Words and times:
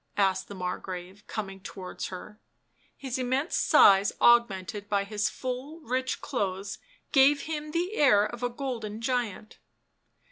asked 0.17 0.47
the 0.47 0.55
Margrave, 0.55 1.27
coming 1.27 1.59
towards 1.59 2.07
her; 2.07 2.41
his 2.97 3.19
immense 3.19 3.55
size 3.55 4.11
augmented 4.19 4.89
by 4.89 5.03
his 5.03 5.29
full 5.29 5.79
rich 5.81 6.21
clothes 6.21 6.79
gave 7.11 7.41
him 7.43 7.69
the 7.69 7.93
air 7.93 8.25
of 8.25 8.41
a 8.41 8.49
golden 8.49 8.99
giant. 8.99 9.59